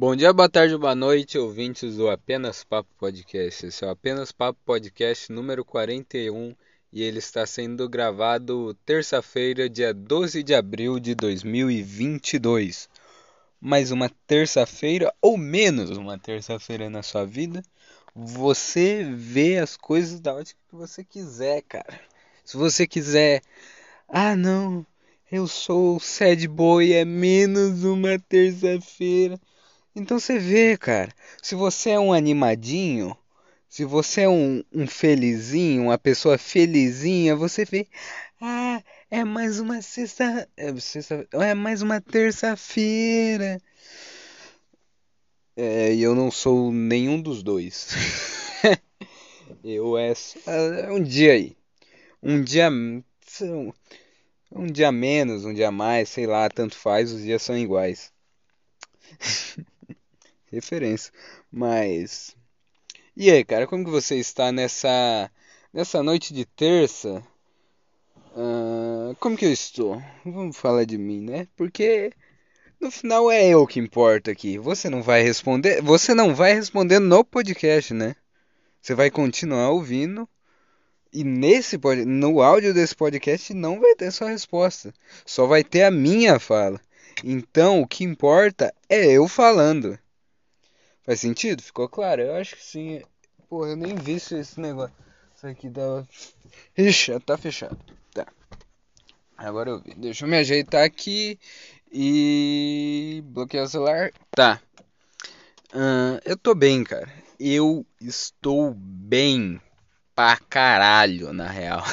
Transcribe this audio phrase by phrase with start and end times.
[0.00, 3.66] Bom dia, boa tarde, boa noite, ouvintes do Apenas Papo Podcast.
[3.66, 6.54] Esse é o Apenas Papo Podcast número 41
[6.92, 12.88] e ele está sendo gravado terça-feira, dia 12 de abril de 2022.
[13.60, 17.60] Mais uma terça-feira, ou menos uma terça-feira na sua vida.
[18.14, 22.00] Você vê as coisas da ótica que você quiser, cara.
[22.44, 23.42] Se você quiser,
[24.08, 24.86] ah não,
[25.28, 29.40] eu sou sad boy, é menos uma terça-feira.
[29.98, 33.16] Então você vê, cara, se você é um animadinho,
[33.68, 37.84] se você é um, um felizinho, uma pessoa felizinha, você vê,
[38.40, 43.60] ah, é mais uma sexta, é, sexta, é mais uma terça-feira.
[45.56, 47.88] É, e eu não sou nenhum dos dois.
[49.64, 50.12] eu é,
[50.86, 51.56] é um dia aí,
[52.22, 57.58] um dia, um dia menos, um dia mais, sei lá, tanto faz, os dias são
[57.58, 58.12] iguais.
[60.50, 61.12] referência.
[61.50, 62.36] Mas.
[63.16, 65.30] E aí, cara, como que você está nessa.
[65.72, 67.22] nessa noite de terça?
[68.36, 70.02] Uh, como que eu estou?
[70.24, 71.48] Vamos falar de mim, né?
[71.56, 72.12] Porque
[72.80, 74.58] no final é eu que importa aqui.
[74.58, 75.82] Você não vai responder.
[75.82, 78.14] Você não vai responder no podcast, né?
[78.80, 80.28] Você vai continuar ouvindo.
[81.12, 84.94] E nesse no áudio desse podcast não vai ter sua resposta.
[85.26, 86.80] Só vai ter a minha fala.
[87.24, 89.98] Então o que importa é eu falando.
[91.08, 91.62] Faz sentido?
[91.62, 92.20] Ficou claro?
[92.20, 93.02] Eu acho que sim.
[93.48, 94.94] Porra, eu nem vi esse negócio.
[95.34, 96.06] Isso aqui tá.
[96.76, 97.78] Ixi, tá fechado.
[98.12, 98.26] Tá.
[99.34, 99.94] Agora eu vi.
[99.94, 101.40] Deixa eu me ajeitar aqui
[101.90, 103.22] e.
[103.24, 104.12] bloquear o celular.
[104.32, 104.60] Tá.
[105.72, 107.10] Uh, eu tô bem, cara.
[107.40, 109.58] Eu estou bem
[110.14, 111.84] pra caralho, na real.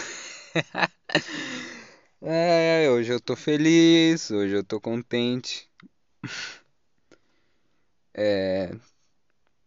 [2.22, 5.70] é, hoje eu tô feliz, hoje eu tô contente.
[8.14, 8.76] É,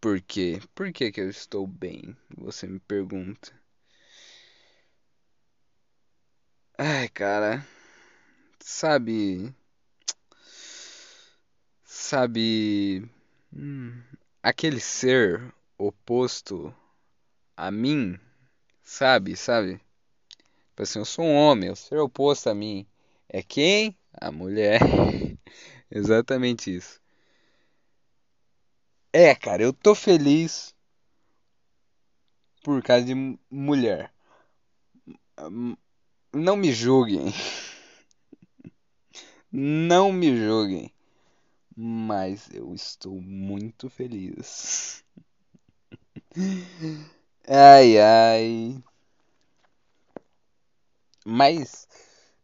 [0.01, 0.59] por quê?
[0.75, 2.15] Por que, que eu estou bem?
[2.37, 3.51] Você me pergunta.
[6.79, 7.63] Ai, cara.
[8.59, 9.53] Sabe.
[11.83, 13.09] Sabe.
[13.53, 14.01] Hum,
[14.43, 16.73] aquele ser oposto
[17.57, 18.19] a mim.
[18.83, 19.81] Sabe, sabe?
[20.69, 22.87] Tipo assim, eu sou um homem, o ser oposto a mim
[23.29, 23.97] é quem?
[24.13, 24.79] A mulher.
[25.91, 27.01] Exatamente isso.
[29.13, 30.73] É, cara, eu tô feliz
[32.63, 33.15] por causa de
[33.49, 34.11] mulher.
[36.33, 37.33] Não me julguem.
[39.51, 40.91] Não me julguem.
[41.75, 45.03] Mas eu estou muito feliz.
[47.47, 48.83] Ai, ai.
[51.25, 51.87] Mas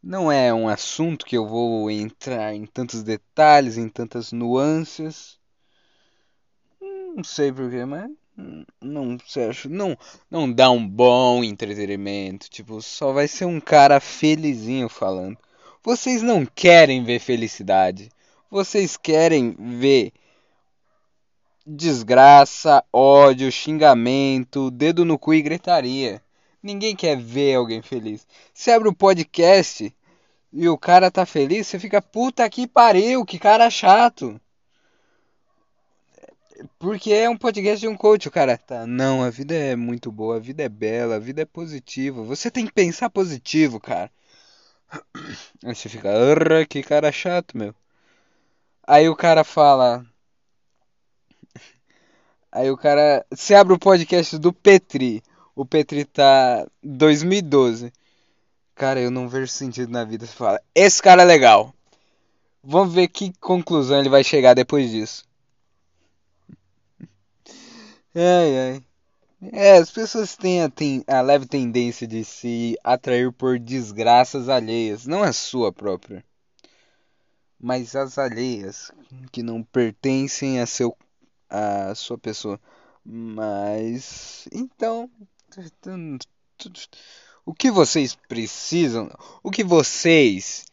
[0.02, 5.40] não é um assunto que eu vou entrar em tantos detalhes, em tantas nuances.
[7.16, 8.12] Não sei porquê, mas
[8.82, 9.18] não
[9.50, 9.98] acho, não,
[10.30, 12.50] não dá um bom entretenimento.
[12.50, 15.38] Tipo, só vai ser um cara felizinho falando.
[15.82, 18.12] Vocês não querem ver felicidade.
[18.52, 20.12] Vocês querem ver
[21.66, 26.22] desgraça, ódio, xingamento, dedo no cu e gritaria.
[26.62, 28.28] Ninguém quer ver alguém feliz.
[28.54, 29.96] Você abre o um podcast
[30.52, 34.40] e o cara tá feliz, você fica puta que pariu, que cara chato.
[36.80, 38.86] Porque é um podcast de um coach, o cara tá.
[38.88, 42.24] Não, a vida é muito boa, a vida é bela, a vida é positiva.
[42.24, 44.12] Você tem que pensar positivo, cara.
[45.64, 46.10] Aí você fica,
[46.70, 47.76] que cara chato, meu.
[48.88, 50.06] Aí o cara fala.
[52.52, 53.26] Aí o cara.
[53.32, 55.24] Você abre o podcast do Petri.
[55.56, 57.92] O Petri tá 2012.
[58.76, 60.26] Cara, eu não vejo sentido na vida.
[60.26, 61.74] Você fala, esse cara é legal.
[62.64, 65.24] Vamos ver que conclusão ele vai chegar depois disso.
[68.16, 68.86] Ai, ai.
[69.54, 75.06] É, as pessoas têm a, ten, a leve tendência de se atrair por desgraças alheias,
[75.06, 76.24] não a sua própria,
[77.60, 78.92] mas as alheias
[79.32, 80.98] que não pertencem a seu
[81.50, 82.60] a sua pessoa.
[83.04, 85.10] Mas então,
[87.46, 89.12] o que vocês precisam,
[89.44, 90.66] o que vocês,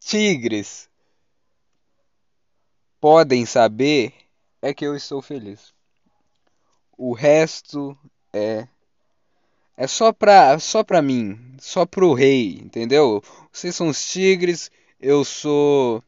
[0.00, 0.88] tigres,
[3.00, 4.14] podem saber
[4.60, 5.72] é que eu estou feliz.
[6.96, 7.96] O resto
[8.32, 8.66] é
[9.76, 13.22] é só pra, só pra mim, só pro rei, entendeu?
[13.50, 16.02] Vocês são os tigres, eu sou.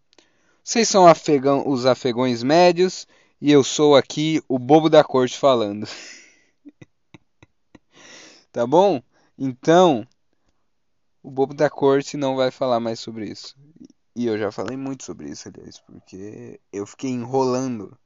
[0.62, 3.06] Vocês são afegão, os afegões médios
[3.40, 5.86] e eu sou aqui o bobo da corte falando.
[8.52, 9.02] tá bom?
[9.36, 10.06] Então,
[11.22, 13.56] o bobo da corte não vai falar mais sobre isso.
[14.16, 17.98] E eu já falei muito sobre isso, aliás, porque eu fiquei enrolando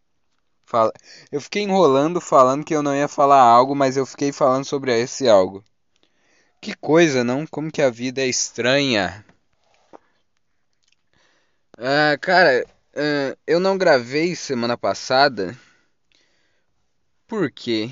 [0.69, 0.93] Fala...
[1.33, 4.93] Eu fiquei enrolando falando que eu não ia falar algo, mas eu fiquei falando sobre
[5.01, 5.65] esse algo.
[6.61, 7.47] Que coisa, não?
[7.47, 9.25] Como que a vida é estranha.
[11.79, 15.57] Ah, cara, ah, eu não gravei semana passada.
[17.27, 17.91] Por quê?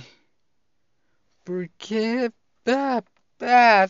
[1.44, 2.30] Porque.
[2.66, 3.02] Ah,
[3.40, 3.86] ah,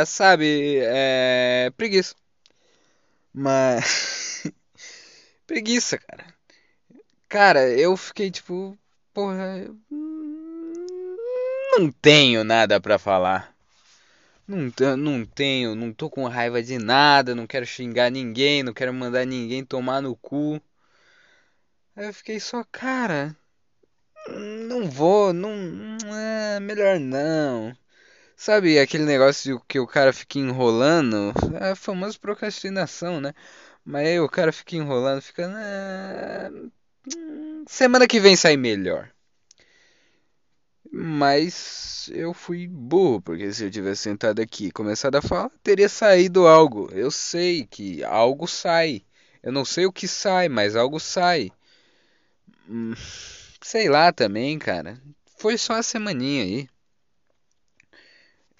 [0.00, 1.70] ah, sabe, é.
[1.76, 2.16] Preguiça.
[3.32, 4.18] Mas.
[5.52, 6.24] Preguiça, cara.
[7.28, 8.74] Cara, eu fiquei tipo.
[9.12, 9.68] Porra.
[11.76, 13.54] Não tenho nada pra falar.
[14.48, 18.94] Não, não tenho, não tô com raiva de nada, não quero xingar ninguém, não quero
[18.94, 20.58] mandar ninguém tomar no cu.
[21.94, 23.36] Aí eu fiquei só, cara,
[24.26, 25.52] não vou, não,
[26.16, 27.76] é melhor não.
[28.34, 31.34] Sabe aquele negócio de que o cara fica enrolando?
[31.60, 33.34] É a famosa procrastinação, né?
[33.84, 35.48] Mas aí o cara fica enrolando, fica.
[35.48, 36.50] Ah,
[37.66, 39.10] semana que vem sai melhor.
[40.90, 45.88] Mas eu fui burro, porque se eu tivesse sentado aqui e começado a falar, teria
[45.88, 46.90] saído algo.
[46.92, 49.02] Eu sei que algo sai.
[49.42, 51.50] Eu não sei o que sai, mas algo sai.
[52.68, 52.94] Hum,
[53.62, 55.00] sei lá também, cara.
[55.38, 56.68] Foi só a semaninha aí.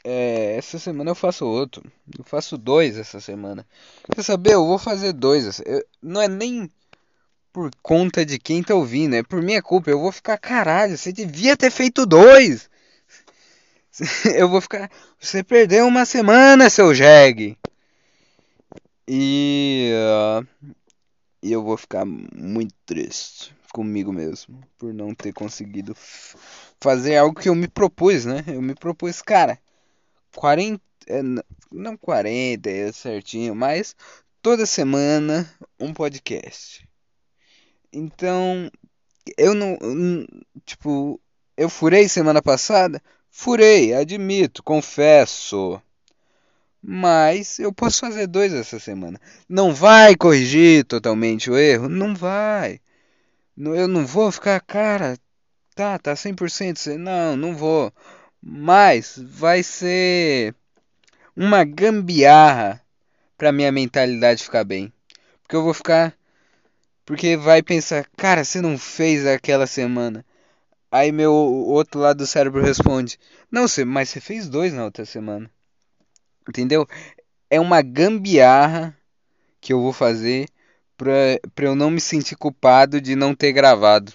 [0.04, 1.82] É, essa semana eu faço outro.
[2.18, 3.66] Eu faço dois essa semana.
[4.14, 4.54] Quer saber?
[4.54, 5.60] Eu vou fazer dois.
[5.64, 6.70] Eu, não é nem
[7.52, 9.90] por conta de quem tá ouvindo, é por minha culpa.
[9.90, 12.70] Eu vou ficar, caralho, você devia ter feito dois.
[14.34, 14.90] Eu vou ficar.
[15.20, 17.56] Você perdeu uma semana, seu Jeg.
[19.06, 19.92] E.
[19.92, 20.72] Uh,
[21.42, 25.94] eu vou ficar muito triste comigo mesmo por não ter conseguido
[26.80, 28.44] fazer algo que eu me propus, né?
[28.46, 29.58] Eu me propus, cara,
[30.36, 30.82] 40.
[31.06, 31.20] É,
[31.70, 33.96] não 40 é certinho, mas
[34.40, 35.48] toda semana
[35.78, 36.86] um podcast.
[37.92, 38.70] Então,
[39.36, 39.76] eu não.
[40.64, 41.20] Tipo,
[41.56, 43.02] eu furei semana passada?
[43.30, 45.80] Furei, admito, confesso.
[46.82, 49.20] Mas eu posso fazer dois essa semana.
[49.48, 51.88] Não vai corrigir totalmente o erro?
[51.88, 52.80] Não vai.
[53.56, 55.16] Eu não vou ficar, cara,
[55.74, 56.96] tá, tá 100%.
[56.98, 57.92] Não, não vou.
[58.42, 60.54] Mas vai ser
[61.36, 62.82] uma gambiarra
[63.38, 64.92] pra minha mentalidade ficar bem.
[65.42, 66.16] Porque eu vou ficar.
[67.04, 70.24] Porque vai pensar, cara, você não fez aquela semana.
[70.90, 73.18] Aí meu outro lado do cérebro responde:
[73.50, 75.50] Não, você, mas você fez dois na outra semana.
[76.48, 76.86] Entendeu?
[77.48, 78.96] É uma gambiarra
[79.60, 80.48] que eu vou fazer
[80.96, 81.12] pra,
[81.54, 84.12] pra eu não me sentir culpado de não ter gravado.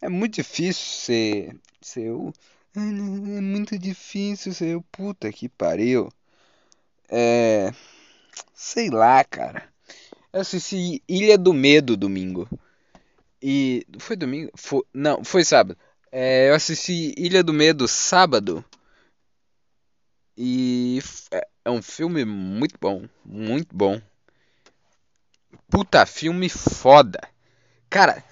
[0.00, 2.32] É muito difícil ser, ser eu.
[2.74, 4.82] É muito difícil eu.
[4.92, 6.08] Puta que pariu.
[7.08, 7.72] É.
[8.54, 9.68] Sei lá, cara.
[10.32, 12.48] Eu assisti Ilha do Medo domingo.
[13.42, 13.86] E.
[13.98, 14.50] Foi domingo?
[14.56, 15.76] Foi, não, foi sábado.
[16.12, 18.64] É, eu assisti Ilha do Medo sábado.
[20.36, 21.00] E
[21.32, 23.08] é, é um filme muito bom.
[23.24, 24.00] Muito bom.
[25.68, 27.20] Puta filme foda.
[27.88, 28.24] Cara,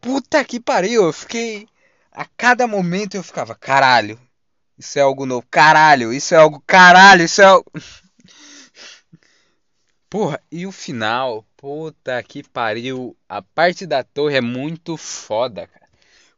[0.00, 1.04] puta que pariu.
[1.04, 1.68] Eu fiquei.
[2.14, 4.18] A cada momento eu ficava, caralho.
[4.78, 5.46] Isso é algo novo.
[5.50, 6.62] Caralho, isso é algo.
[6.66, 7.70] Caralho, isso é algo.
[10.08, 11.44] Porra, e o final?
[11.56, 13.16] Puta que pariu.
[13.28, 15.84] A parte da torre é muito foda, cara.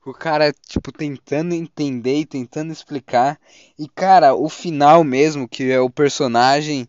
[0.05, 3.39] O cara, tipo, tentando entender e tentando explicar.
[3.79, 6.89] E, cara, o final mesmo, que é o personagem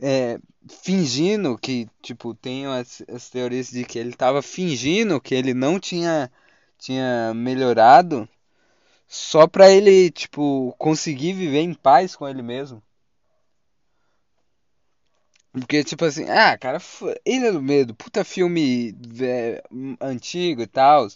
[0.00, 0.38] é,
[0.82, 5.78] fingindo que, tipo, tem as, as teorias de que ele tava fingindo que ele não
[5.78, 6.30] tinha,
[6.78, 8.28] tinha melhorado
[9.08, 12.82] só pra ele, tipo, conseguir viver em paz com ele mesmo.
[15.52, 16.78] Porque, tipo assim, ah, cara,
[17.26, 19.62] Ilha do Medo, puta filme é,
[20.00, 21.08] antigo e tal.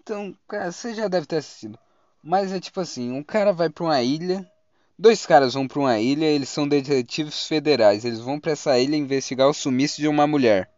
[0.00, 1.78] Então, cara, você já deve ter assistido.
[2.22, 4.50] Mas é tipo assim, um cara vai pra uma ilha
[4.98, 8.04] Dois caras vão para uma ilha, eles são detetives federais.
[8.04, 10.71] Eles vão para essa ilha investigar o sumiço de uma mulher.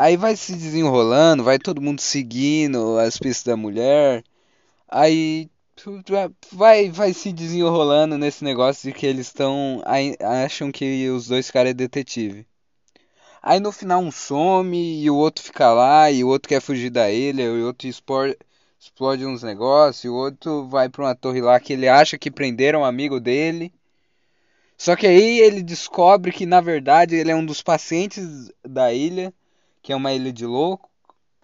[0.00, 4.24] Aí vai se desenrolando, vai todo mundo seguindo as pistas da mulher.
[4.88, 5.50] Aí
[6.52, 9.82] vai vai se desenrolando nesse negócio de que eles estão
[10.20, 12.46] acham que os dois caras é detetive.
[13.42, 16.88] Aí no final um some e o outro fica lá e o outro quer fugir
[16.88, 18.34] da ilha, e o outro explora,
[18.80, 22.80] explode uns negócios, o outro vai para uma torre lá que ele acha que prenderam
[22.80, 23.70] um amigo dele.
[24.78, 29.30] Só que aí ele descobre que na verdade ele é um dos pacientes da ilha,
[29.82, 30.90] que é uma ilha de louco.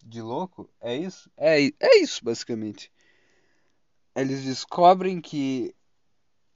[0.05, 0.69] De louco?
[0.81, 1.31] É isso?
[1.37, 2.91] É, é isso basicamente.
[4.15, 5.75] Eles descobrem que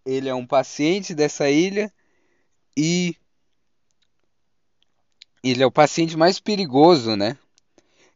[0.05, 1.93] ele é um paciente dessa ilha
[2.77, 3.15] e
[5.43, 7.37] ele é o paciente mais perigoso, né?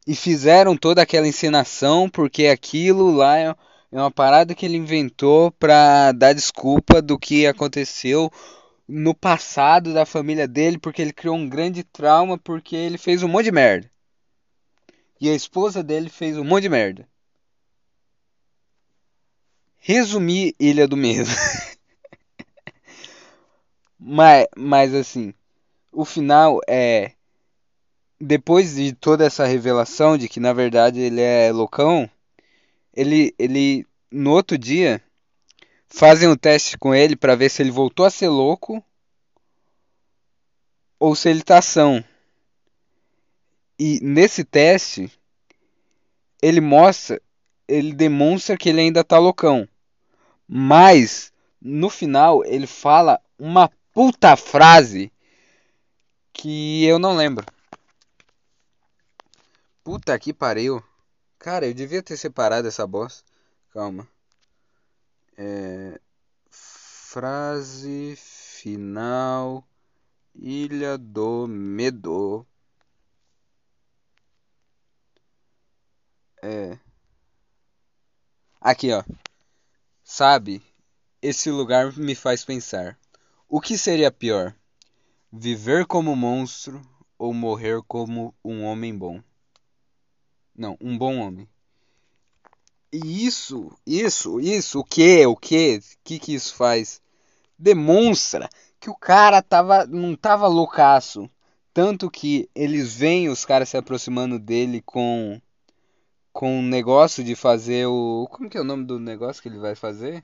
[0.07, 3.55] E fizeram toda aquela encenação porque aquilo lá é
[3.91, 8.31] uma parada que ele inventou pra dar desculpa do que aconteceu
[8.87, 13.27] no passado da família dele, porque ele criou um grande trauma porque ele fez um
[13.27, 13.89] monte de merda.
[15.19, 17.07] E a esposa dele fez um monte de merda.
[19.77, 21.29] Resumir Ilha do Medo.
[23.99, 25.33] mas, mas assim,
[25.91, 27.11] o final é
[28.19, 32.09] depois de toda essa revelação de que na verdade ele é loucão,
[32.93, 35.01] ele ele no outro dia
[35.87, 38.83] fazem um teste com ele para ver se ele voltou a ser louco
[40.99, 42.03] ou se ele tá são.
[43.77, 45.11] E nesse teste
[46.41, 47.21] ele mostra,
[47.67, 49.67] ele demonstra que ele ainda tá loucão.
[50.47, 55.11] Mas no final ele fala uma puta frase
[56.31, 57.45] que eu não lembro.
[59.83, 60.83] Puta que pariu.
[61.39, 63.23] Cara, eu devia ter separado essa bosta.
[63.71, 64.07] Calma.
[65.37, 65.99] É...
[66.49, 69.67] Frase final.
[70.35, 72.45] Ilha do Medo.
[76.41, 76.77] É.
[78.61, 79.03] Aqui, ó.
[80.03, 80.61] Sabe,
[81.21, 82.99] esse lugar me faz pensar.
[83.47, 84.55] O que seria pior?
[85.31, 86.81] Viver como monstro
[87.17, 89.23] ou morrer como um homem bom?
[90.55, 91.49] Não, um bom homem.
[93.03, 97.01] Isso, isso, isso, o que, o que, que que isso faz?
[97.57, 98.49] Demonstra
[98.79, 101.29] que o cara tava, não tava loucaço.
[101.73, 105.41] Tanto que eles veem os caras se aproximando dele com
[106.31, 108.27] com um negócio de fazer o.
[108.29, 110.23] Como que é o nome do negócio que ele vai fazer?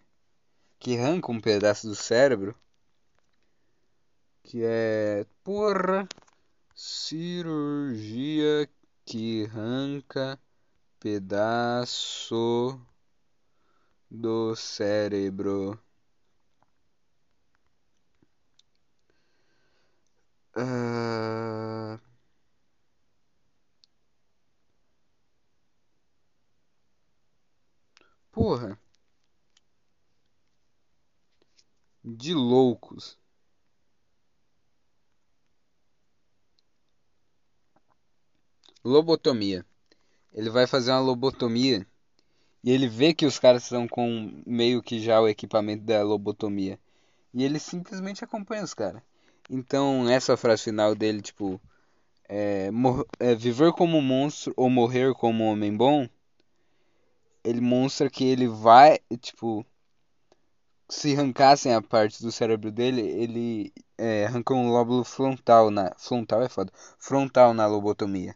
[0.80, 2.54] Que arranca um pedaço do cérebro.
[4.44, 5.26] Que é.
[5.44, 6.08] Porra!
[6.76, 8.68] Cirurgia
[9.06, 10.38] que arranca
[11.02, 12.80] pedaço
[14.10, 15.80] do cérebro.
[20.56, 22.00] Uh...
[28.32, 28.78] Porra.
[32.04, 33.18] De loucos.
[38.84, 39.66] Lobotomia.
[40.34, 41.86] Ele vai fazer uma lobotomia
[42.64, 46.80] e ele vê que os caras estão com meio que já o equipamento da lobotomia.
[47.34, 49.02] E ele simplesmente acompanha os caras.
[49.50, 51.60] Então, essa frase final dele, tipo,
[52.30, 52.70] é,
[53.20, 56.08] é, viver como um monstro ou morrer como um homem bom,
[57.44, 59.66] ele mostra que ele vai, tipo,
[60.88, 66.42] se arrancassem a parte do cérebro dele, ele é, arrancou um lóbulo frontal na frontal
[66.42, 68.36] é foda, frontal na lobotomia.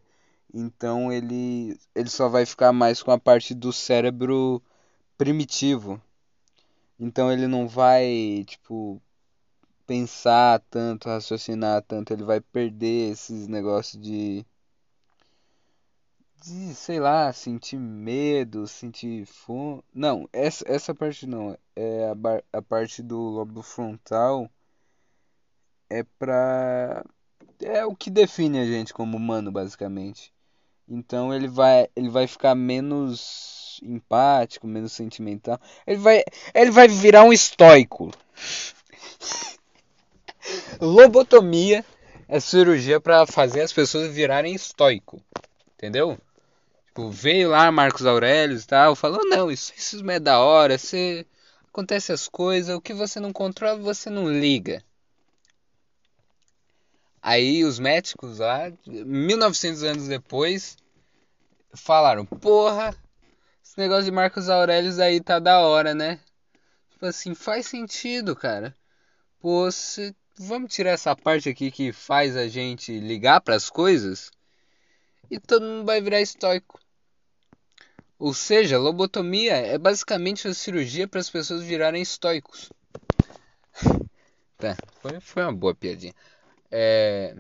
[0.56, 4.62] Então ele ele só vai ficar mais com a parte do cérebro
[5.18, 6.02] primitivo.
[7.00, 9.02] Então ele não vai, tipo,
[9.88, 14.46] pensar tanto, raciocinar tanto, ele vai perder esses negócios de
[16.42, 19.84] de, sei lá, sentir medo, sentir fome.
[19.94, 21.58] Não, essa, essa parte não.
[21.76, 22.10] É
[22.54, 24.50] a, a parte do lobo frontal
[25.90, 27.04] é pra.
[27.62, 30.35] É o que define a gente como humano, basicamente.
[30.88, 35.60] Então ele vai, ele vai ficar menos empático, menos sentimental.
[35.86, 36.24] Ele vai,
[36.54, 38.12] ele vai virar um estoico.
[40.80, 41.84] Lobotomia
[42.28, 45.22] é cirurgia para fazer as pessoas virarem estoico.
[45.74, 46.18] Entendeu?
[46.88, 51.26] Tipo, veio lá Marcos Aurélio e tal, falou, não, isso, isso é da hora, você...
[51.68, 54.82] acontece as coisas, o que você não controla, você não liga.
[57.28, 60.78] Aí os médicos lá, 1900 anos depois,
[61.74, 62.96] falaram, porra,
[63.64, 66.20] esse negócio de Marcos Aurélio aí tá da hora, né?
[66.92, 68.78] Tipo assim, faz sentido, cara.
[69.40, 70.16] Pô, se...
[70.38, 74.30] vamos tirar essa parte aqui que faz a gente ligar para as coisas
[75.28, 76.80] e todo mundo vai virar estoico.
[78.20, 82.72] Ou seja, lobotomia é basicamente uma cirurgia para as pessoas virarem estoicos.
[84.60, 86.14] tá, foi, foi uma boa piadinha.
[86.72, 87.36] É,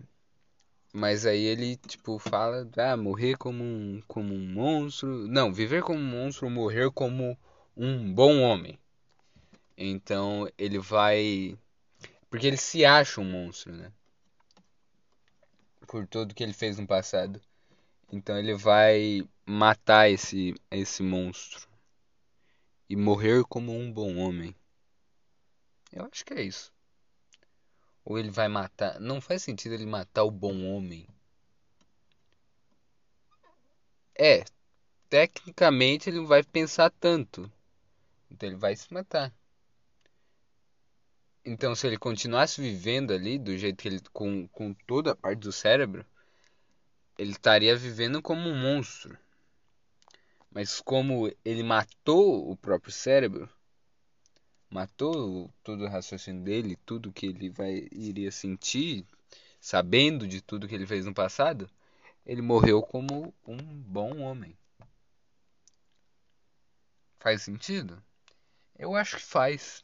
[0.93, 5.99] mas aí ele tipo fala, ah, morrer como um, como um monstro, não, viver como
[5.99, 7.37] um monstro, morrer como
[7.75, 8.79] um bom homem.
[9.77, 11.57] Então ele vai,
[12.29, 13.91] porque ele se acha um monstro, né?
[15.87, 17.41] Por tudo que ele fez no passado.
[18.11, 21.67] Então ele vai matar esse esse monstro
[22.89, 24.55] e morrer como um bom homem.
[25.91, 26.74] Eu acho que é isso.
[28.05, 28.99] Ou ele vai matar.
[28.99, 31.07] Não faz sentido ele matar o bom homem.
[34.17, 34.45] É,
[35.09, 37.51] tecnicamente ele não vai pensar tanto.
[38.29, 39.33] Então ele vai se matar.
[41.43, 45.39] Então se ele continuasse vivendo ali do jeito que ele com com toda a parte
[45.39, 46.05] do cérebro,
[47.17, 49.17] ele estaria vivendo como um monstro.
[50.51, 53.49] Mas como ele matou o próprio cérebro,
[54.69, 59.05] matou todo o raciocínio dele, tudo que ele vai iria sentir,
[59.59, 61.69] sabendo de tudo que ele fez no passado,
[62.25, 64.57] ele morreu como um bom homem.
[67.19, 68.01] Faz sentido?
[68.77, 69.83] Eu acho que faz.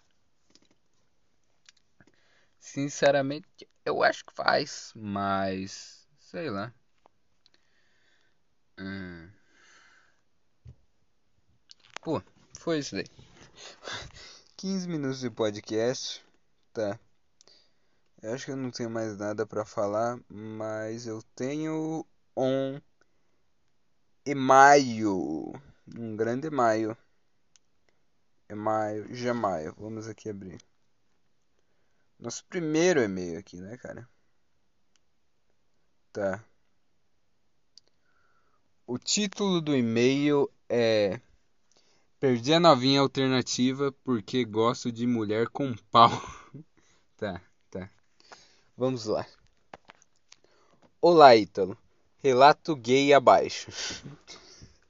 [2.59, 3.47] Sinceramente,
[3.85, 6.73] eu acho que faz, mas sei lá.
[8.77, 9.29] Hum.
[12.01, 12.21] Pô,
[12.59, 13.05] foi isso daí.
[14.61, 16.23] 15 minutos de podcast.
[16.71, 16.99] Tá.
[18.21, 22.05] Eu acho que eu não tenho mais nada para falar, mas eu tenho
[22.37, 22.79] um
[24.23, 25.51] e-mail.
[25.97, 26.95] Um grande e-mail.
[28.47, 29.73] E-mail, Gmail.
[29.79, 30.61] Vamos aqui abrir.
[32.19, 34.07] Nosso primeiro e-mail aqui, né, cara?
[36.13, 36.45] Tá.
[38.85, 41.19] O título do e-mail é
[42.21, 46.11] Perdi a novinha alternativa porque gosto de mulher com pau.
[47.17, 47.89] tá, tá.
[48.77, 49.25] Vamos lá.
[51.01, 51.75] Olá, Ítalo.
[52.19, 53.71] Relato gay abaixo.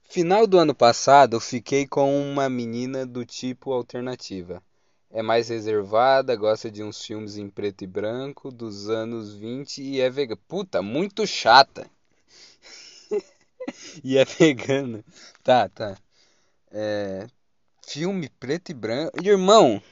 [0.04, 4.62] Final do ano passado, fiquei com uma menina do tipo alternativa.
[5.10, 10.02] É mais reservada, gosta de uns filmes em preto e branco dos anos 20 e
[10.02, 10.38] é vegana.
[10.46, 11.90] Puta, muito chata.
[14.04, 15.02] e é vegana.
[15.42, 15.96] Tá, tá.
[16.72, 17.26] É,
[17.86, 19.22] filme preto e branco.
[19.22, 19.82] Irmão!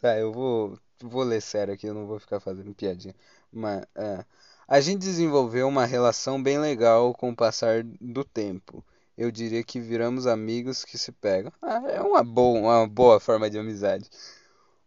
[0.00, 3.14] Tá, eu vou, vou ler sério aqui, eu não vou ficar fazendo piadinha.
[3.52, 4.24] Mas, é,
[4.66, 8.84] a gente desenvolveu uma relação bem legal com o passar do tempo.
[9.16, 11.52] Eu diria que viramos amigos que se pegam.
[11.62, 14.10] Ah, é uma boa, uma boa forma de amizade.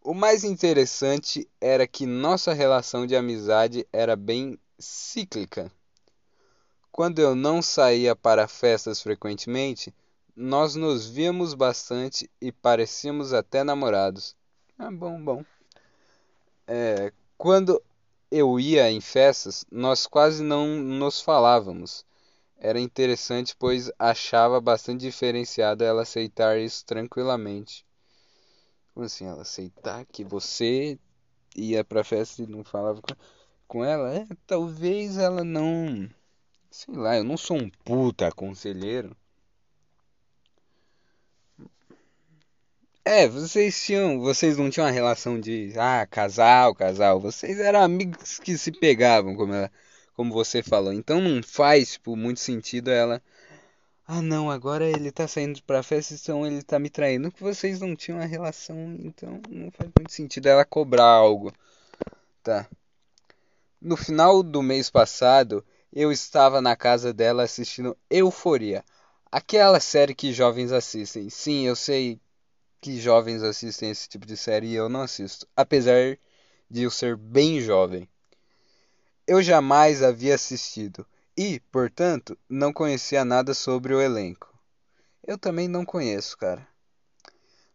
[0.02, 5.72] O mais interessante era que nossa relação de amizade era bem cíclica.
[6.92, 9.94] Quando eu não saía para festas frequentemente,
[10.40, 14.36] nós nos víamos bastante e parecíamos até namorados.
[14.78, 15.44] Ah, bom, bom.
[16.68, 17.82] É, quando
[18.30, 22.06] eu ia em festas, nós quase não nos falávamos.
[22.56, 27.84] Era interessante, pois achava bastante diferenciado ela aceitar isso tranquilamente.
[28.94, 31.00] Como assim, ela aceitar que você
[31.56, 33.02] ia pra festa e não falava
[33.68, 34.14] com ela?
[34.14, 36.08] É, talvez ela não.
[36.70, 39.18] Sei lá, eu não sou um puta conselheiro.
[43.08, 47.22] É, vocês tinham, vocês não tinham uma relação de, ah, casal, casal.
[47.22, 49.72] Vocês eram amigos que se pegavam, como ela,
[50.14, 50.92] como você falou.
[50.92, 53.22] Então não faz, tipo, muito sentido ela,
[54.06, 57.32] ah, não, agora ele tá saindo pra festa, então ele tá me traindo.
[57.32, 61.54] Que vocês não tinham uma relação, então não faz muito sentido ela cobrar algo.
[62.44, 62.68] Tá.
[63.82, 68.84] No final do mês passado, eu estava na casa dela assistindo Euforia.
[69.32, 71.30] Aquela série que jovens assistem.
[71.30, 72.20] Sim, eu sei
[72.80, 76.18] que jovens assistem esse tipo de série e eu não assisto, apesar
[76.70, 78.08] de eu ser bem jovem.
[79.26, 84.54] Eu jamais havia assistido e, portanto, não conhecia nada sobre o elenco.
[85.26, 86.68] Eu também não conheço, cara.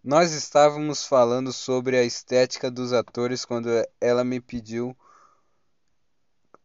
[0.03, 3.69] Nós estávamos falando sobre a estética dos atores quando
[4.01, 4.97] ela me pediu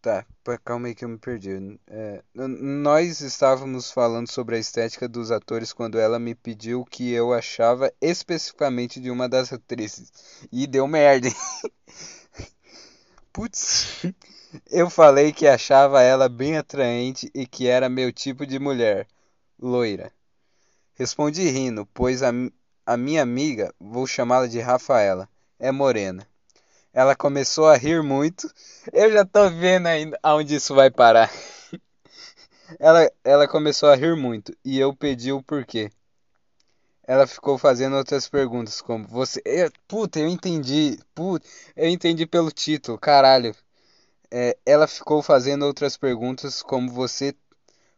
[0.08, 0.26] Tá,
[0.64, 1.78] calma aí que eu me perdi.
[1.86, 7.12] É, nós estávamos falando sobre a estética dos atores quando ela me pediu o que
[7.12, 10.10] eu achava especificamente de uma das atrizes.
[10.50, 11.28] E deu merda.
[13.34, 14.06] Putz.
[14.72, 19.06] Eu falei que achava ela bem atraente e que era meu tipo de mulher,
[19.60, 20.14] loira.
[20.96, 22.32] Respondi rindo, pois a,
[22.86, 25.28] a minha amiga, vou chamá-la de Rafaela,
[25.60, 26.26] é morena.
[26.94, 28.52] Ela começou a rir muito.
[28.92, 31.32] Eu já tô vendo ainda aonde isso vai parar.
[32.80, 35.90] Ela, ela começou a rir muito e eu pedi o porquê.
[37.08, 39.42] Ela ficou fazendo outras perguntas, como você.
[39.46, 41.00] Eu, puta, eu entendi.
[41.16, 43.56] Puta, eu entendi pelo título, caralho.
[44.32, 47.34] É, ela ficou fazendo outras perguntas, como você.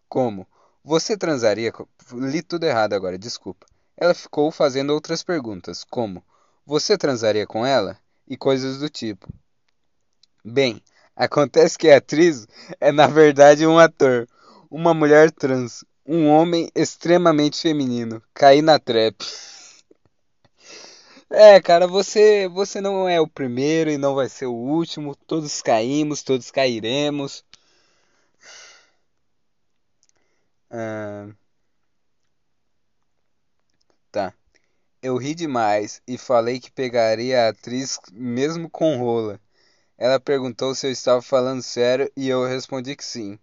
[0.08, 0.48] Como?
[0.84, 1.74] Você transaria.
[2.14, 3.66] Li tudo errado agora, desculpa.
[3.98, 6.24] Ela ficou fazendo outras perguntas, como?
[6.66, 8.00] Você transaria com ela?
[8.30, 9.28] E coisas do tipo.
[10.44, 10.82] Bem,
[11.16, 12.46] acontece que a atriz
[12.82, 14.28] é na verdade um ator,
[14.70, 18.22] uma mulher trans, um homem extremamente feminino.
[18.34, 19.16] Caí na trap.
[21.32, 25.16] É, cara, você você não é o primeiro e não vai ser o último.
[25.16, 27.44] Todos caímos, todos cairemos.
[30.72, 31.30] Ah,
[34.12, 34.34] tá.
[35.02, 39.40] Eu ri demais e falei que pegaria a atriz mesmo com rola.
[39.98, 43.40] Ela perguntou se eu estava falando sério e eu respondi que sim.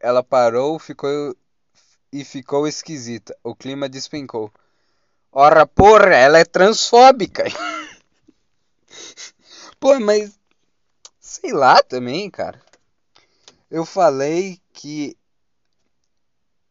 [0.00, 1.36] Ela parou ficou
[2.10, 3.36] e ficou esquisita.
[3.44, 4.50] O clima despencou.
[5.30, 7.44] Ora, porra, ela é transfóbica.
[9.78, 10.40] Pô, mas
[11.20, 12.58] sei lá também, cara.
[13.70, 15.14] Eu falei que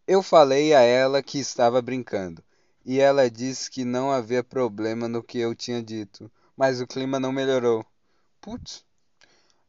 [0.08, 2.44] eu falei a ela que estava brincando
[2.88, 7.20] e ela disse que não havia problema no que eu tinha dito, mas o clima
[7.20, 7.86] não melhorou.
[8.40, 8.86] Putz.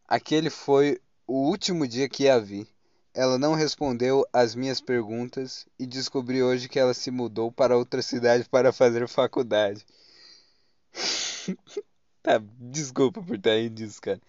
[0.06, 2.68] Aquele foi o último dia que a vi.
[3.12, 8.02] Ela não respondeu às minhas perguntas e descobri hoje que ela se mudou para outra
[8.02, 9.84] cidade para fazer faculdade.
[12.22, 14.22] tá, desculpa por estar rindo disso, cara.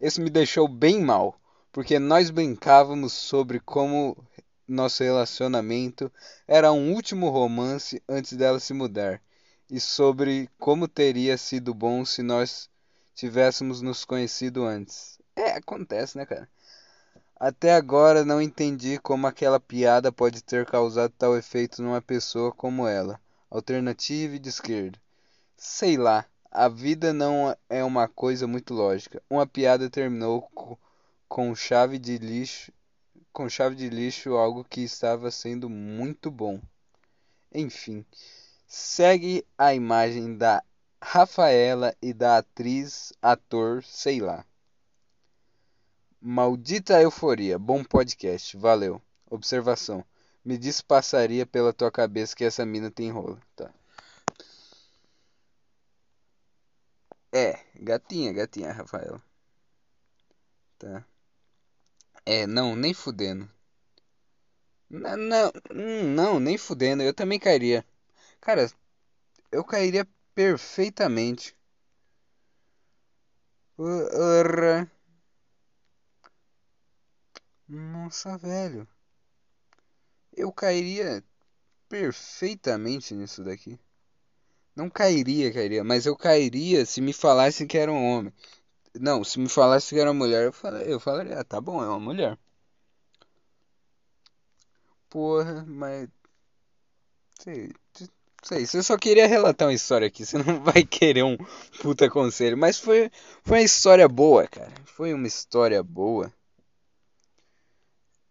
[0.00, 4.16] Isso me deixou bem mal, porque nós brincávamos sobre como
[4.66, 6.10] nosso relacionamento
[6.46, 9.20] era um último romance antes dela se mudar,
[9.70, 12.68] e sobre como teria sido bom se nós
[13.14, 15.18] tivéssemos nos conhecido antes.
[15.36, 16.48] É, acontece, né, cara?
[17.38, 22.86] Até agora não entendi como aquela piada pode ter causado tal efeito numa pessoa como
[22.86, 24.98] ela, alternativa e de esquerda.
[25.56, 29.20] Sei lá, a vida não é uma coisa muito lógica.
[29.28, 30.48] Uma piada terminou
[31.28, 32.72] com chave de lixo,
[33.34, 36.60] com chave de lixo algo que estava sendo muito bom.
[37.52, 38.06] Enfim,
[38.66, 40.62] segue a imagem da
[41.02, 44.46] Rafaela e da atriz, ator, sei lá.
[46.20, 47.58] Maldita euforia.
[47.58, 48.56] Bom podcast.
[48.56, 49.02] Valeu.
[49.28, 50.04] Observação.
[50.44, 53.38] Me diz passaria pela tua cabeça que essa mina tem rolo.
[53.56, 53.70] Tá.
[57.32, 59.20] É, gatinha, gatinha, Rafael.
[60.78, 61.04] Tá.
[62.26, 63.48] É, não, nem fudendo.
[64.88, 65.52] Não, não,
[66.04, 67.02] não, nem fudendo.
[67.02, 67.84] Eu também cairia.
[68.40, 68.70] Cara,
[69.52, 71.56] eu cairia perfeitamente.
[73.78, 74.86] Uh,
[77.68, 78.88] nossa, velho.
[80.36, 81.24] Eu cairia
[81.88, 83.78] perfeitamente nisso daqui.
[84.76, 88.32] Não cairia, cairia, mas eu cairia se me falassem que era um homem.
[89.00, 91.88] Não, se me falassem que era mulher, eu, falaria, eu falaria, ah, tá bom, é
[91.88, 92.38] uma mulher.
[95.08, 96.08] Porra, mas.
[97.38, 97.70] Sei,
[98.42, 101.36] sei, você só queria relatar uma história aqui, você não vai querer um
[101.82, 102.56] puta conselho.
[102.58, 103.10] Mas foi,
[103.44, 104.72] foi uma história boa, cara.
[104.86, 106.32] Foi uma história boa.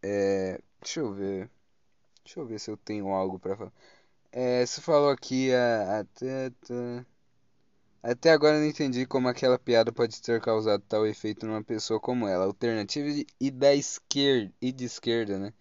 [0.02, 1.49] É, deixa eu ver.
[2.26, 3.73] Deixa eu ver se eu tenho algo para falar.
[4.32, 7.06] É, você falou aqui até, até,
[8.03, 12.27] até agora não entendi como aquela piada pode ter causado tal efeito numa pessoa como
[12.27, 12.45] ela.
[12.45, 13.07] Alternativa
[13.39, 15.53] e da esquerda e de esquerda, né?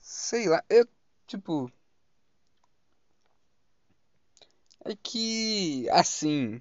[0.00, 0.86] Sei lá, eu
[1.26, 1.70] tipo
[4.84, 6.60] é que assim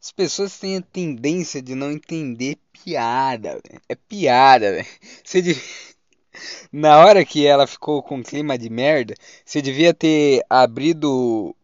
[0.00, 3.80] as pessoas têm a tendência de não entender piada, véio.
[3.88, 4.86] É piada, velho.
[6.70, 11.56] Na hora que ela ficou com clima de merda, você devia ter abrido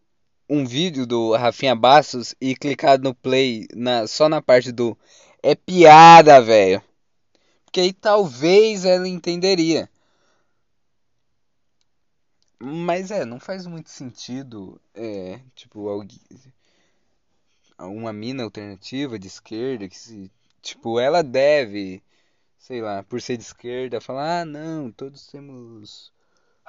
[0.50, 4.06] um vídeo do Rafinha Bastos e clicado no play na...
[4.08, 4.98] só na parte do
[5.42, 6.82] é piada, velho.
[7.64, 9.88] Porque aí talvez ela entenderia.
[12.58, 16.20] Mas é, não faz muito sentido, é, tipo, alguém
[17.78, 22.02] uma mina alternativa de esquerda que se tipo ela deve
[22.58, 26.12] sei lá por ser de esquerda falar ah não todos temos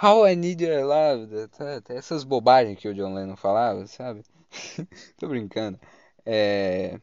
[0.01, 4.23] how I need your love tá, tá, essas bobagens que o John Lennon falava sabe?
[5.17, 5.79] Tô brincando.
[6.25, 6.99] É...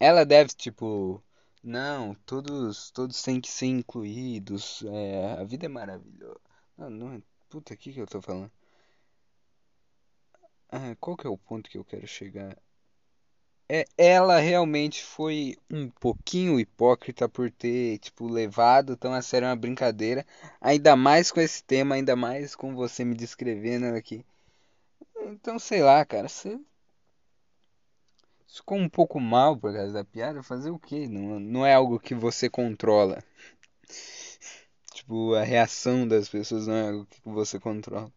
[0.00, 1.22] ela deve tipo
[1.62, 5.40] não todos todos têm que ser incluídos é...
[5.40, 6.40] a vida é maravilhosa.
[6.76, 8.50] Não, não é puta aqui que eu tô falando?
[10.68, 12.56] Ah, qual que é o ponto que eu quero chegar?
[13.74, 19.56] É, ela realmente foi um pouquinho hipócrita por ter, tipo, levado tão a sério uma
[19.56, 20.26] brincadeira,
[20.60, 24.26] ainda mais com esse tema, ainda mais com você me descrevendo aqui.
[25.22, 26.60] Então, sei lá, cara, você
[28.46, 31.08] ficou um pouco mal por causa da piada, fazer o quê?
[31.08, 33.24] Não, não é algo que você controla.
[34.92, 38.12] Tipo, a reação das pessoas não é algo que você controla.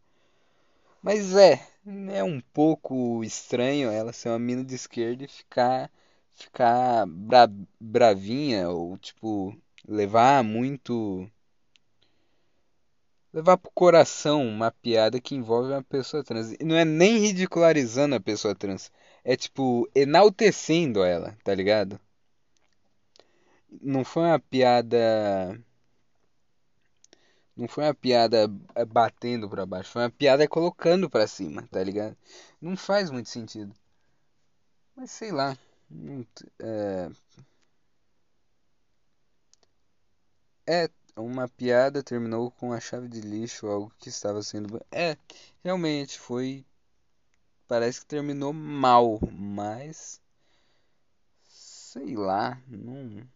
[1.05, 1.61] Mas é,
[2.09, 5.91] é um pouco estranho ela ser uma mina de esquerda e ficar
[6.33, 7.47] ficar bra,
[7.79, 9.55] bravinha ou tipo
[9.87, 11.29] levar muito
[13.31, 16.53] levar pro coração uma piada que envolve uma pessoa trans.
[16.59, 18.91] E não é nem ridicularizando a pessoa trans,
[19.23, 21.99] é tipo enaltecendo ela, tá ligado?
[23.81, 24.97] não foi uma piada.
[27.55, 31.83] Não foi uma piada é, batendo pra baixo, foi uma piada colocando pra cima, tá
[31.83, 32.15] ligado?
[32.61, 33.73] Não faz muito sentido.
[34.95, 35.57] Mas sei lá.
[36.59, 37.09] É,
[40.67, 44.79] é, uma piada terminou com a chave de lixo, algo que estava sendo.
[44.91, 45.17] É,
[45.63, 46.63] realmente foi.
[47.67, 50.19] Parece que terminou mal, mas.
[51.49, 53.27] Sei lá, não.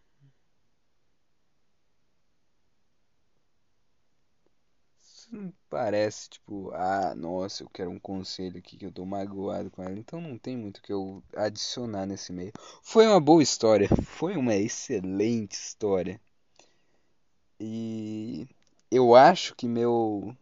[5.30, 9.82] Não parece, tipo, ah, nossa, eu quero um conselho aqui que eu tô magoado com
[9.82, 9.98] ela.
[9.98, 12.52] Então não tem muito que eu adicionar nesse meio.
[12.82, 16.20] Foi uma boa história, foi uma excelente história.
[17.58, 18.48] E
[18.90, 20.36] eu acho que meu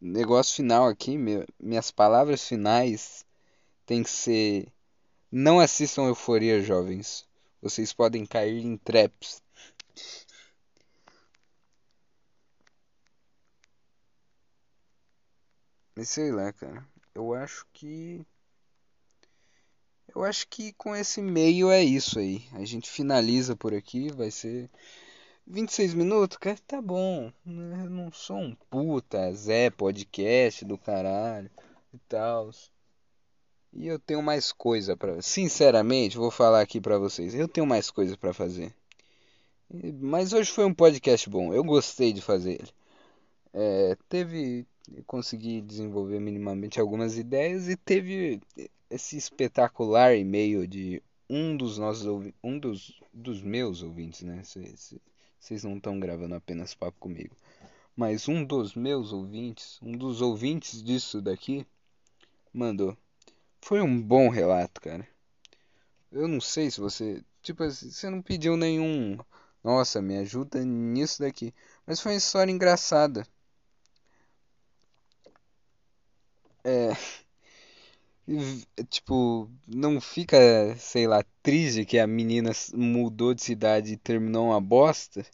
[0.00, 3.24] negócio final aqui, meu, minhas palavras finais
[3.84, 4.68] tem que ser:
[5.30, 7.26] não assistam Euforia, jovens.
[7.60, 9.42] Vocês podem cair em traps.
[15.96, 16.86] Mas sei lá, cara.
[17.14, 18.20] Eu acho que.
[20.14, 22.44] Eu acho que com esse meio é isso aí.
[22.52, 24.12] A gente finaliza por aqui.
[24.12, 24.70] Vai ser
[25.46, 26.58] 26 minutos, cara.
[26.66, 27.32] Tá bom.
[27.46, 31.50] Eu não sou um puta Zé podcast do caralho
[31.94, 32.50] e tal.
[33.72, 37.34] E eu tenho mais coisa para, sinceramente, vou falar aqui para vocês.
[37.34, 38.74] Eu tenho mais coisa para fazer.
[40.00, 41.52] Mas hoje foi um podcast bom.
[41.54, 42.70] Eu gostei de fazer ele.
[43.52, 44.66] É, teve
[45.06, 48.40] consegui desenvolver minimamente algumas ideias e teve
[48.90, 54.42] esse espetacular e-mail de um dos nossos um dos, dos meus ouvintes, né?
[54.44, 57.34] Vocês não estão gravando apenas papo comigo,
[57.96, 61.66] mas um dos meus ouvintes, um dos ouvintes disso daqui,
[62.52, 62.96] mandou.
[63.60, 65.06] Foi um bom relato, cara.
[66.12, 69.18] Eu não sei se você, tipo, você não pediu nenhum,
[69.62, 71.52] nossa, me ajuda nisso daqui,
[71.84, 73.26] mas foi uma história engraçada
[76.66, 76.96] É.
[78.90, 80.36] Tipo, não fica,
[80.78, 85.24] sei lá, triste que a menina mudou de cidade e terminou uma bosta.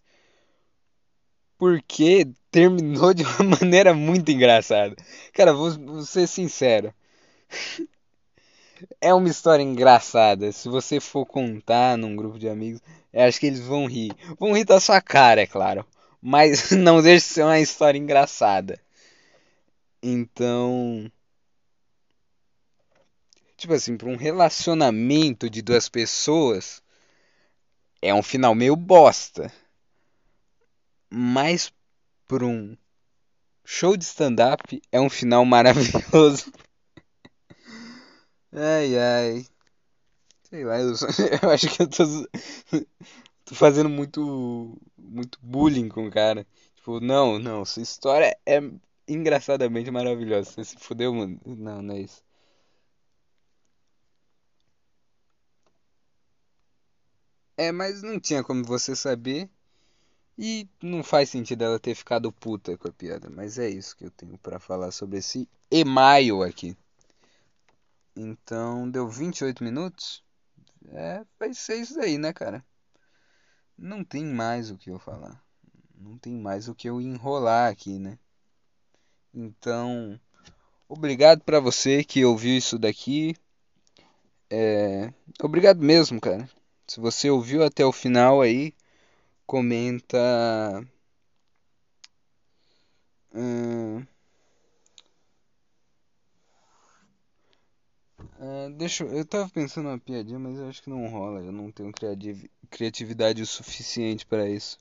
[1.57, 4.95] Porque terminou de uma maneira muito engraçada.
[5.33, 6.93] Cara, vou, vou ser sincero.
[9.01, 10.51] É uma história engraçada.
[10.51, 12.81] Se você for contar num grupo de amigos,
[13.15, 14.13] acho que eles vão rir.
[14.41, 15.87] Vão rir da sua cara, é claro.
[16.21, 18.81] Mas não deixa de ser uma história engraçada.
[20.03, 21.11] Então.
[23.63, 26.83] Tipo assim, para um relacionamento de duas pessoas,
[28.03, 29.53] é um final meio bosta.
[31.09, 31.73] Mas
[32.27, 32.77] para um
[33.65, 36.53] show de stand-up, é um final maravilhoso.
[38.51, 39.47] Ai, ai.
[40.51, 41.07] Sei lá, eu, só,
[41.41, 42.03] eu acho que eu tô,
[43.47, 46.45] tô fazendo muito, muito bullying com o cara.
[46.75, 48.61] Tipo, não, não, sua história é
[49.07, 50.51] engraçadamente maravilhosa.
[50.51, 51.41] Você se fudeu, mano.
[51.47, 52.25] Não, não é isso.
[57.57, 59.49] É, mas não tinha como você saber.
[60.39, 63.29] E não faz sentido ela ter ficado puta com a piada.
[63.31, 66.77] Mas é isso que eu tenho para falar sobre esse email aqui.
[68.17, 70.23] Então, deu 28 minutos?
[70.89, 72.65] É, vai ser isso aí, né, cara?
[73.77, 75.43] Não tem mais o que eu falar.
[75.97, 78.19] Não tem mais o que eu enrolar aqui, né?
[79.33, 80.21] Então,
[80.89, 83.35] obrigado para você que ouviu isso daqui.
[84.51, 85.13] É,
[85.43, 86.49] obrigado mesmo, cara.
[86.87, 88.73] Se você ouviu até o final aí,
[89.47, 90.19] comenta.
[98.39, 99.13] Uh, deixa eu.
[99.19, 101.41] Eu tava pensando uma piadinha, mas eu acho que não rola.
[101.41, 101.93] Eu não tenho
[102.71, 104.79] criatividade o suficiente para isso.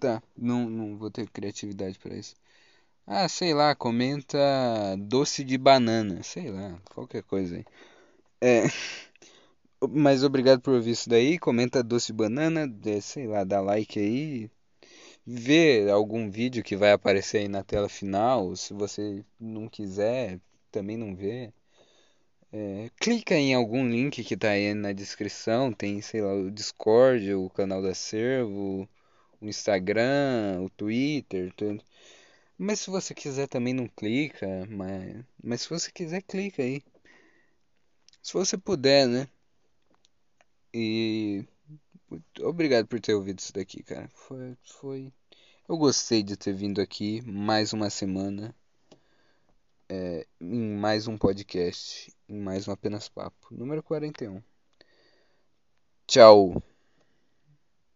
[0.00, 2.36] Tá, não, não vou ter criatividade para isso.
[3.06, 4.38] Ah, sei lá, comenta
[4.98, 7.64] doce de banana, sei lá, qualquer coisa aí.
[8.40, 8.64] É,
[9.90, 11.38] mas obrigado por ouvir isso daí.
[11.38, 12.66] Comenta doce de banana,
[13.02, 14.50] sei lá, dá like aí.
[15.26, 18.56] Vê algum vídeo que vai aparecer aí na tela final.
[18.56, 20.40] Se você não quiser,
[20.72, 21.52] também não vê.
[22.52, 25.72] É, clica em algum link que tá aí na descrição.
[25.72, 28.88] Tem, sei lá, o Discord, o canal da Servo,
[29.40, 31.82] o Instagram, o Twitter, tudo.
[32.58, 36.82] Mas se você quiser também não clica, mas, mas se você quiser clica aí.
[38.22, 39.28] Se você puder, né?
[40.72, 41.44] E
[42.40, 44.08] obrigado por ter ouvido isso daqui, cara.
[44.14, 45.12] Foi, foi.
[45.68, 48.54] Eu gostei de ter vindo aqui mais uma semana.
[49.88, 54.42] É, em mais um podcast, em mais um Apenas Papo, número 41.
[56.06, 56.62] Tchau.